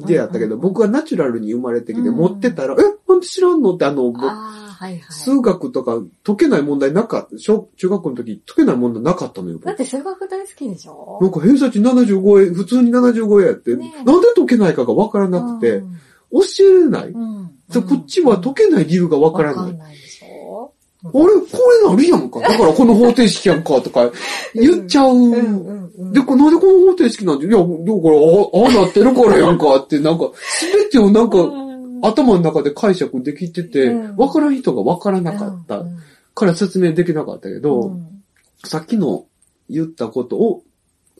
[0.00, 5.00] 出会ったけど、僕はナチュラルに生まれてきてうん持ってたら、え、なんで知らんのってあの、はいはい。
[5.10, 9.54] 数学とか解けない問題なかった、小中学校の時解けない問題なかったのよ。
[9.58, 11.18] 僕だって数学大好きでしょ？
[11.22, 15.96] なんか偏差値75円、普通に75円やって、ねえなんで解けないかがわからなくて、うん
[16.32, 17.10] 教えれない。
[17.10, 17.53] うん。
[17.72, 19.76] でこっちは解けない理由がわからない。
[19.76, 20.72] ないでしょ
[21.04, 22.40] あれこれなるやんか。
[22.46, 24.10] だからこの方程式やんかとか
[24.54, 25.14] 言っちゃう。
[25.14, 26.12] うんうんうん。
[26.12, 31.64] で、これなんでこの方程式なんて、いや、だから、あ、ああなってるからやんかって、なんか、すべてをなんか、うん
[32.06, 35.96] 頭の中で解釈できててうん、わからん人がわからなかったうん
[36.34, 38.22] から説明できなかったけうど、ん
[38.64, 39.26] さっきの
[39.70, 40.62] 言ったことを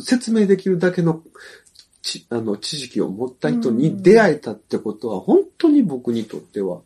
[0.01, 1.23] 説明できるだけの
[2.05, 6.83] ちあの知識を持った人に出会えたってことは、本当に僕にとっては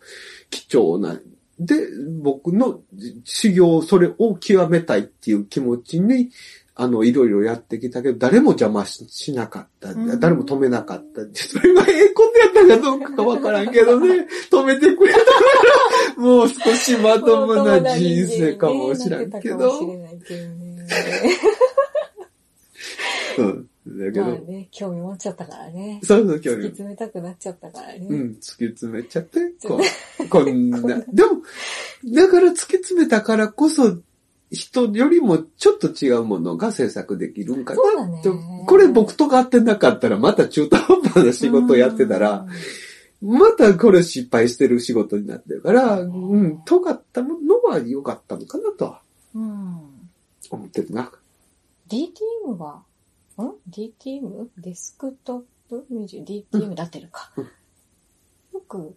[0.48, 1.18] 貴重な。
[1.58, 1.74] で、
[2.22, 2.80] 僕の
[3.24, 6.30] 修行、それを極めたいっていう気持ちに、
[6.76, 9.90] あの、いろいろやってきたけど、誰も邪魔ししなかった。
[9.90, 11.22] うん誰も止めなかった。
[11.34, 15.24] それがええことやったかどうかかわからんけどね、 止めてくれたか
[16.16, 19.72] ら、もう少しまともな人生かもしれんけど。
[23.38, 23.62] かもしれないけどね。
[23.86, 23.98] うん。
[23.98, 26.00] だけど、まあね、興味持っちゃったからね。
[26.02, 26.56] そうそう、興味。
[26.56, 27.98] 突き詰めたくなっちゃったからね。
[28.00, 29.80] うん、突き詰めちゃって、 こ
[30.24, 30.80] う、こんな。
[30.80, 31.42] でも、
[32.14, 33.98] だから突き詰めたからこそ、
[34.50, 38.30] 人よりもちょっと違うものが制作できるんかそうだねなって。
[38.66, 42.46] これ僕とかってなかったら、また中途半端な仕事をやってたら、
[43.20, 47.36] またこれ失敗してる仕事になってるから、うん、尖ったの
[47.68, 49.02] は良かったのかなとは。
[49.34, 51.10] 思ってるな。
[51.88, 52.82] DTM は、
[53.44, 54.48] ん ?DTM?
[54.58, 55.86] デスクトップ？
[55.90, 57.32] ミュージック ?DTM だってるか。
[57.36, 57.48] うん
[58.54, 58.96] よく、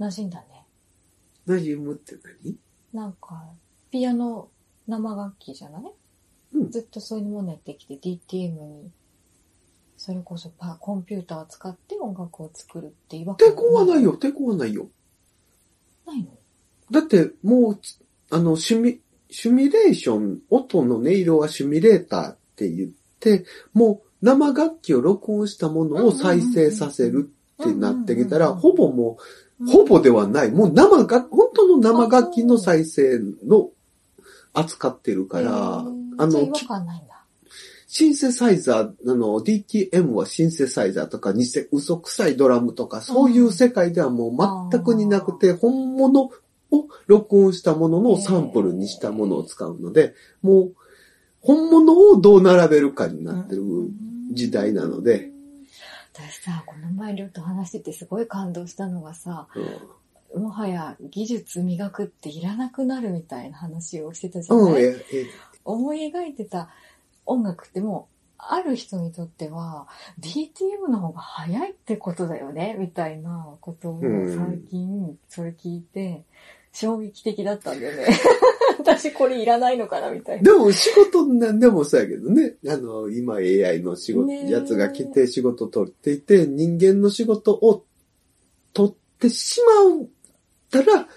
[0.00, 0.64] 馴染んだね。
[1.46, 2.56] ナジウムって何？
[2.92, 3.52] なんか、
[3.90, 4.48] ピアノ
[4.88, 5.82] 生楽器じゃない、
[6.54, 8.90] うんずっとそういうものやってきて DTM に、
[9.96, 14.88] それこそパコンピューターを使って音楽を作るって違和感抵抗はないよ、抵抗はないよ。
[16.06, 16.30] ないの？
[16.90, 17.80] だってもう、
[18.30, 22.99] あの、シミ、シミュレーション、音の音色はシミュレーターって言って、
[23.72, 27.30] もう生楽器を録音したものを再生させる
[27.62, 29.18] ってなってきたら、ほぼも
[29.60, 30.50] う、ほぼではない。
[30.50, 33.70] もう生が、本当の生楽器の再生の
[34.52, 36.52] 扱ってるから、あの。
[37.92, 46.30] シンセサイザー、あの、DTM はシンセサイザーとか、偽、嘘くさいドラムとか、そういう世界ではもう全くになくて、本物
[46.70, 50.74] を録音したもののサンプルにしたものを使うので、もう、
[51.42, 53.62] 本物をどう並べるかになってる
[54.32, 55.30] 時代なので、
[56.12, 59.60] 私さ、この前りょうと話しててすごい感動したのがさ、う
[60.38, 60.42] ん。
[60.42, 65.26] もはや技術磨くっていらなくなるみたいな話をしてたじゃうん、ない、え、え、
[65.64, 66.68] 思い描いてた
[67.26, 69.86] 音楽ってもう、ある人にとっては、
[70.20, 76.22] DTM の方が早いってことだよね、みたいなことをうん最近、それ聞いて、
[76.72, 78.06] 衝撃的だったんだよね。
[78.80, 80.42] 私これいらないのかな、みたいな。
[80.42, 82.56] でも仕事なんでもそうやけどね。
[82.66, 87.84] あの、今 AI の仕事、やつが来て仕事取っていて、人間の仕事を
[88.72, 90.08] 取ってしまっ
[90.70, 91.08] たら、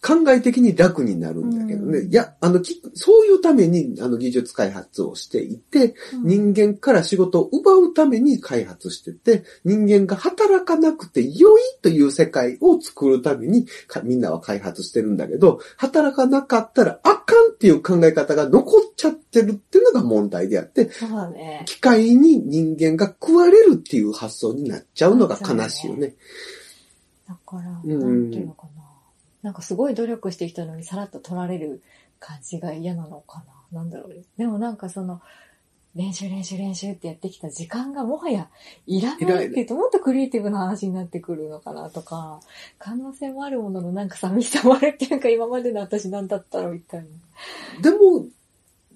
[0.00, 1.98] 考え的に楽になるんだけどね。
[1.98, 20.90] うんいや、あの、きそういうために、あの、技術開発をしていて、人間から仕事を奪うために開発してて、人間が働かなくて良いという世界を作るためにかみんなは開発してるんだけど、働かなかったらあかんっていう考え方が残っちゃってるっていうのが問題であって、
[21.34, 21.62] ね。
[21.66, 26.14] 機械に人間が食われるっていう発想になっちゃうのが悲しいよね。
[27.28, 28.77] だから、うんなんていうのかな。
[29.42, 31.82] なんかすごい努力してきたのにさらっと取られる
[32.18, 33.80] 感じが嫌なのかな。
[33.80, 34.24] なんだろう。
[34.36, 35.20] でもなんかその、
[35.94, 38.48] 練習練習練習ってやってきた時間がもはや
[38.86, 42.40] いらないっていうともっとクリエイティブな話になってくるのかなとか、
[42.78, 47.06] 可能性もあるもののなんか寂しさもあるっていうか今までの私なんだったらみたいな。
[47.82, 48.26] でも、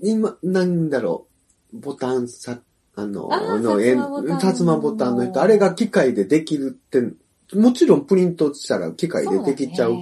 [0.02, 1.26] 今、なんだろ
[1.72, 2.60] う、ボタンさ、
[2.94, 9.96] あの、あーの薩摩ボタン薩摩ボタンの人、あれが機械でできるって、もちろんプリントしたら機械でできちゃう。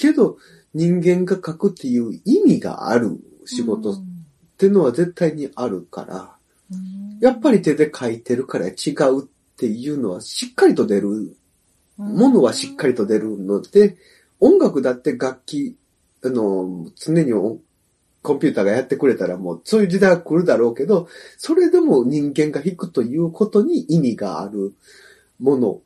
[0.00, 0.38] けど、
[0.74, 3.96] 人間が書くっていう意味がある仕事っ
[4.56, 6.36] ていうのは絶対にあるから、
[6.72, 7.18] うん。
[7.20, 11.36] やっぱり手で書いてるから違うっていうのはしっかりと出る、
[11.98, 13.96] ものはしっかりと出るので、
[14.38, 15.76] 音楽だって楽器、
[16.24, 17.58] あの、常にお
[18.22, 21.08] コンピューターがやってくれたらもうそういう時代は来るだろうけど、
[21.38, 24.74] それでも人間が弾くということに意味がある
[25.38, 25.80] もの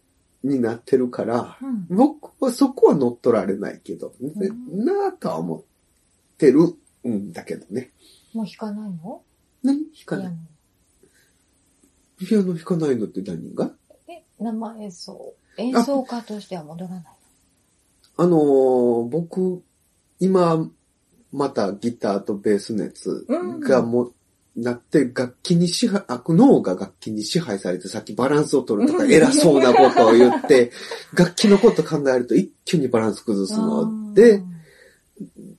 [0.44, 1.86] になってるから、うん。
[1.88, 4.84] 僕はそこは乗っ取られないけど、ねうん。
[4.84, 5.62] なぁとは思っ
[6.38, 6.60] てる
[7.08, 7.90] んだけどね。
[8.32, 9.22] もう弾かないの？
[9.62, 9.78] 何？
[9.78, 10.36] 弾かない。
[12.18, 12.54] ピアノ。
[12.54, 13.72] 弾かないのって何が？
[14.06, 15.34] え、生演奏。
[15.56, 17.04] 演奏家としては戻らない
[18.16, 19.62] あのー僕、
[20.20, 20.70] 今、
[21.32, 23.26] またギターとベース熱
[23.60, 24.12] がも、
[24.56, 30.70] なって、楽器に支配、あ脳が楽器に支配されて、さっきバランスを取るとか偉そうなことを言って、
[31.14, 34.42] 楽器のこと考えると一気にバランス崩すので、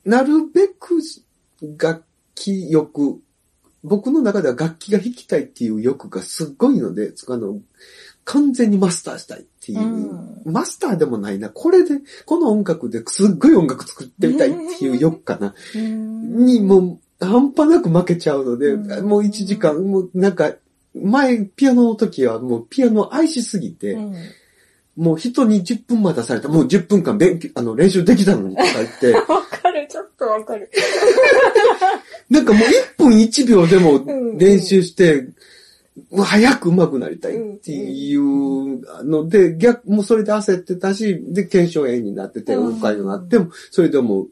[0.05, 0.99] なるべく
[1.77, 2.03] 楽
[2.35, 3.19] 器欲、
[3.83, 7.59] 僕の中では楽器が弾きたいっていう欲がすっごいので、あの、
[8.23, 10.51] 完全にマスターしたいっていう、うん。
[10.51, 16.45] マスターでもないな、これで、この音楽ですっごい音楽作ってみたいっていう欲かな、うん。
[16.45, 19.07] にもう半端なく負けちゃうので、うん。
[19.07, 20.53] もう1時間、もうなんか、
[20.93, 24.15] 前、ピアノの時はもうピアノを愛しすぎて、うん。
[24.95, 30.69] もう人に10分待たされた、もう10分間勉強、あの、練習できたのにとか言って、 わかる、ちょっとわかる。
[32.29, 34.37] なんかもう1分1秒でもうん。
[34.37, 35.27] 練習して、
[36.11, 42.75] もう早く上手くなりたいっていうので、逆、もうそれで焦ってたし、で、検証炎になってて、うん。
[42.75, 44.27] 動かんようになっても、それでもう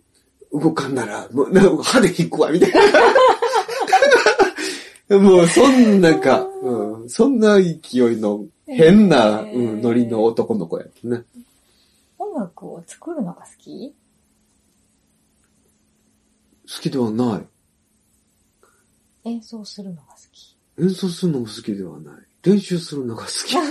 [0.54, 2.72] 動かんなら、もうなんか歯で引くわ、みたい
[5.10, 5.20] な。
[5.20, 11.24] もうそんなか、うん、そんな勢いの変な、へーうん、ノリの男の子やったね。
[12.18, 13.94] 音楽を作るのが好き？
[16.84, 17.44] きではない。
[19.30, 20.58] 演奏するのが好き。
[20.80, 22.16] 演奏するのも好きではない。
[22.44, 23.56] 練習するのが好き。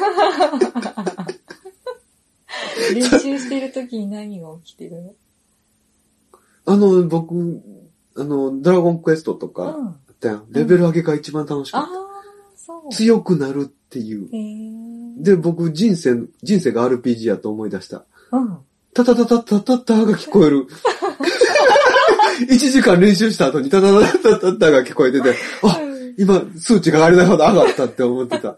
[2.95, 5.14] 練習してる時に何が起きてるの？
[6.64, 7.62] あの、僕、
[8.16, 9.96] あの、ドラゴンクエストとか、うん。
[10.50, 12.92] レベル上げが一番楽しかああった。、そう。
[12.92, 15.22] 強くなるっていう。
[15.22, 18.04] で、僕、人生、人生が RPG やと思い出した。
[18.30, 18.58] うん。
[18.94, 20.66] タタタタタタタが聞こえる。
[22.48, 25.80] 1時間練習した後にタタタタタタが聞こえてて、あ、
[26.18, 28.56] 今、数値があれだほど上がったって思ってた。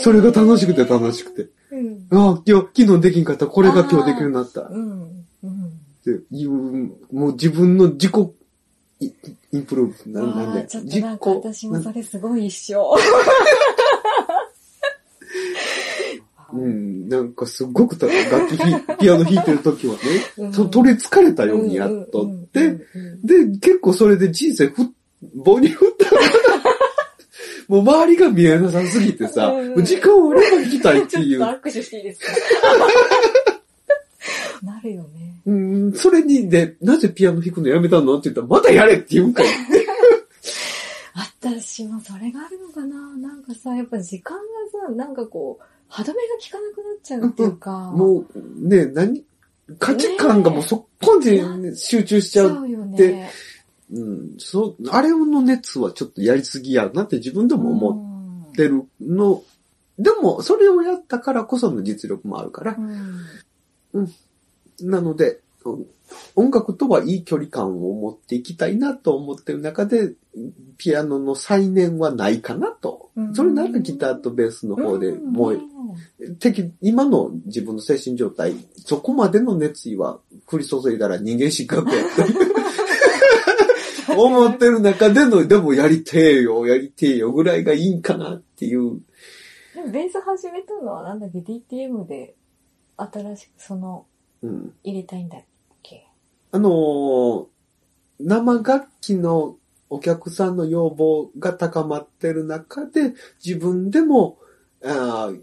[0.00, 1.48] それが楽しくて楽しくて。
[1.70, 2.06] うん。
[2.10, 3.46] あ今日、昨日できんかった。
[3.46, 4.62] これが今日できるようになった。
[4.62, 5.26] っうん。
[5.44, 5.83] うん。
[6.04, 6.50] ていう、
[7.12, 8.12] もう自分の自己
[9.00, 9.12] イ
[9.52, 10.10] インプルーブ。
[10.12, 12.94] ななんああ、でちょっとなんか私もそれすごい一緒。
[16.52, 18.58] うん、なんかすごくた楽器
[19.00, 20.00] ピアノ弾いてる時はね、
[20.38, 22.68] うんと取り憑かれたようにやっとって、
[23.24, 24.82] で、結構それで人生ふ、
[25.34, 26.20] 棒に振ったら、
[27.66, 31.40] もう周りが見えなさすぎてさ、うん時間をあれば弾きたいってちょっという。
[31.40, 32.32] 握手していいですか？
[34.62, 35.23] なるよね。
[35.46, 39.46] うん、それに、で、なぜピアノ弾くのやめたのって言ったら、またやれって言うんかい。
[41.14, 44.42] 私もそれがあるのかななんかさ、やっぱ時間が
[44.88, 47.92] さ、なんかこう、歯止めが効かなくなっちゃうっていうか。
[47.94, 49.22] もう、ね、何
[49.78, 52.48] 価値観がもうそこに集中しちゃう。
[52.50, 53.30] そうよでね。
[53.92, 59.42] うん、そう、あれの熱はちょっとやりすぎやなって自分でも思思ってるの。
[59.98, 62.76] でも、それをやったからこその実力もあるから
[63.92, 64.00] う。
[64.00, 64.14] ん。
[64.80, 65.86] なので、うん
[66.36, 70.12] 音楽とはいい距離感を持っていきたいなと思ってる中で、
[70.76, 73.10] ピアノの再燃はないかなと。
[73.16, 75.60] うんそれならギターとベースの方でうんもう、
[76.40, 82.06] 適今の自分の精神状態、そこまでの熱意は降り注いだら人間失格やっ
[84.06, 89.00] て 思ってる中での、でもやりてえよ、やりてえよぐらいがいいんかなっていう。
[89.74, 92.34] でもベース始めたのはなんだっけ ?DTM で
[92.96, 94.13] 新しくそのうん。
[94.82, 95.40] 入れたいんだっ
[95.82, 96.06] け？
[96.52, 97.46] あのー
[98.20, 99.56] 生楽器の
[99.90, 103.14] お客さんの要望が高まってる中で、
[103.44, 104.38] 自分でも、
[104.84, 105.40] あー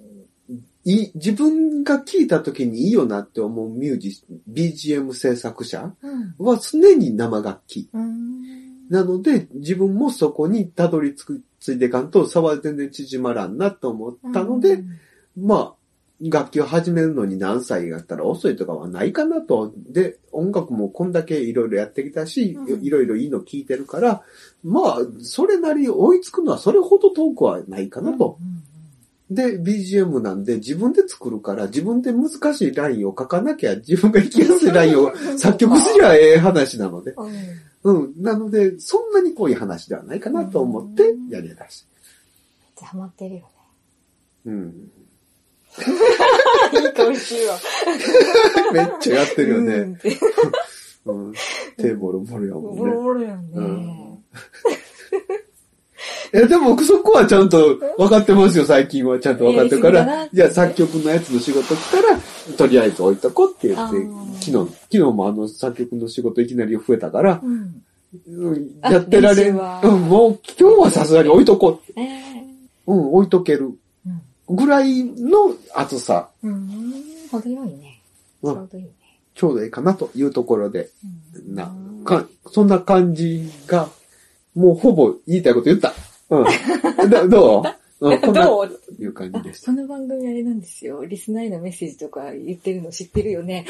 [0.84, 6.36] いい自分が聴いた時にいいよなって思うミュージ、BGM 制作者うん。
[6.39, 7.89] は常に生楽器。
[7.93, 8.89] うん。
[8.89, 14.84] なので、自分もそこにたどり着く、ついていかんと差は全然縮まらんなと思ったので、
[15.38, 15.76] まあ、
[16.30, 19.74] 楽器を始めるのに何歳だったら遅いとかはないかなと。
[19.76, 24.22] で、音楽もこんだけいろいろやってきたし、うんいろいろいいの聞いてるから、
[24.64, 28.38] まあ、それなり追いつくのはそれほど遠くはないかなと。
[29.32, 37.16] で、BGM なんで自分で作るから、自分で難しいラインを書かなきゃ、自分が弾きやすいラインを 作曲すりゃええ話なので。
[37.84, 38.14] うん。
[38.18, 41.86] なので、そんなに濃い話ではないかなと思ってやりだし。
[42.78, 43.48] じゃハマってるよね。
[44.46, 44.92] うん。
[46.82, 47.60] いい顔してるわ。
[48.74, 50.00] めっちゃやってるよね。
[51.06, 51.34] うん。
[51.78, 53.04] 手ボロボロやもボロんね。
[53.04, 53.44] ボロよね。
[53.56, 54.02] うん
[56.34, 62.20] え、でも、そこはちゃんと分かってますよ、最近はちゃんと分かってるからじゃあ作曲のやつの仕事来たら、
[62.58, 63.98] とりあえず置いとこうって言って
[64.40, 67.84] 昨日、昨日もあの作曲の仕事いきなり増えたから、うん。
[68.28, 72.22] うんあやってられうん、もう今日はさすがに置いとこええ
[72.88, 72.94] う。
[72.94, 73.72] うん、置いとける。
[74.52, 74.56] うん。
[74.56, 76.93] ぐらいの厚さ、うん。
[77.32, 78.02] 程よいね。
[78.43, 78.89] ちうんょうどいいね。
[79.34, 80.89] ちょうどいいかなというところで、
[81.47, 81.74] うんな、
[82.04, 83.89] か、そんな感じが、
[84.56, 85.93] もうほぼ言いたいこと言った。
[86.30, 86.45] うん。
[87.10, 87.64] どど
[87.99, 88.80] う、うん、 どう？
[89.02, 89.66] いう感じです。
[89.68, 91.06] この番組あれなんですよ。
[91.06, 93.66] リスナーへのメッセージとか言ってるの知ってるよね。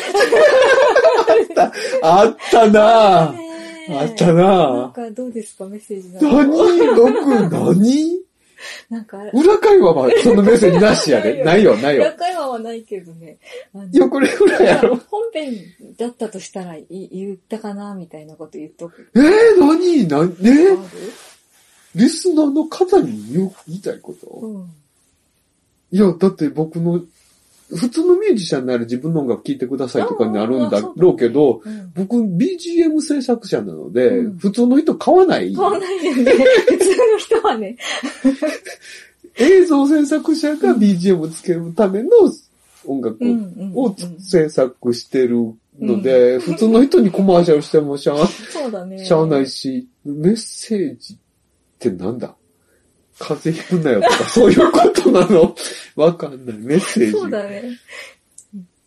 [2.01, 3.35] あったなぁ。
[3.99, 4.91] あったなんなぁ。
[4.93, 5.65] かどうですか？
[5.65, 6.47] メッセージな何？
[6.47, 8.21] の僕、何？
[8.89, 11.43] なんか、裏会話はそのメッセージなしやで。
[11.43, 12.13] ないよ、ないよ裏。
[12.13, 13.37] 会話はないけどね。
[13.73, 14.95] あのよくれぐらいやろ。
[15.09, 15.55] 本編
[15.97, 19.09] だったとしたらい言ったかなみたいなこと言っとく。
[19.15, 20.07] えー、何？
[20.07, 20.53] 何あね？
[20.65, 20.77] る？
[21.95, 24.27] リスナーの方に言いたいこと？
[24.27, 24.69] うん。
[25.91, 27.01] いや、だって僕の、
[27.75, 31.91] 普通のミュージシャンなら自分の音楽聴いてくださいとかになるんだろうけど、うん。
[31.95, 35.53] 僕 BGM 制作者なので、うん普通の人買わない。
[35.53, 36.31] 買わないよね。
[36.67, 37.77] 普通の人はね。
[39.37, 42.09] 映像制作者が BGM をつけるための
[42.85, 43.17] 音楽
[43.75, 49.03] を制作してるので、普通の人にコマーシャルしてもしゃあ、そうだね。
[49.03, 51.17] しゃあないし、メッセージっ
[51.79, 52.35] てなんだ？
[53.21, 55.55] 風邪ひくなよとか、そういうことなの？
[55.95, 56.55] わかんない。
[56.57, 57.11] メッセージ。
[57.11, 57.63] そうだね。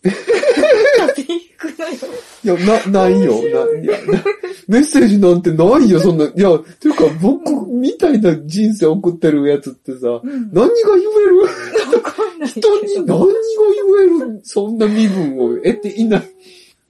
[0.03, 1.95] ピンクのよ。
[2.43, 3.33] いや、な、ないよ。
[3.33, 4.23] な、いや、な
[4.67, 6.25] メッセージなんてないよ、そんな。
[6.25, 10.49] いや、ていうか僕みたいな人生送ってるやつってさ、うん。
[10.53, 11.39] 何が言える？
[11.39, 12.77] わかんないけど。
[12.85, 14.41] 人に何が言える？
[14.43, 16.21] そんな身分を得ていない。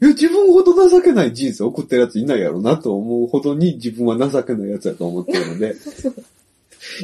[0.01, 5.73] いや、自分ほど情けない人生送ってるやついないやろなと思うほどに自分は情けないやつやと思ってるので。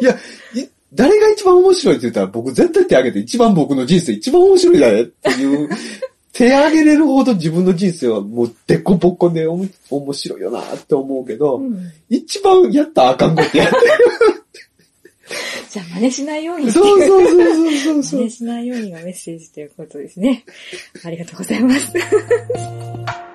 [0.01, 0.13] いや、
[0.53, 5.69] い誰が一番面白いって言ったら僕絶対手挙げて一番僕の人生一番面白いだねっていう、
[6.33, 13.75] 手挙げれるほど自分の人生はもうデコボコでおも面白いよなって思うけど、うん一番やったらあかんことやって
[15.69, 16.65] じゃあ真似しないように。
[16.65, 16.71] る。
[16.73, 18.31] そうそうそうそうそうそう真似。
[18.31, 20.43] しないようにがメッセージということですね。
[21.05, 21.93] ありがとうございます。